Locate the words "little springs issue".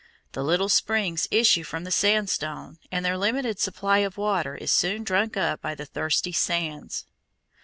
0.43-1.63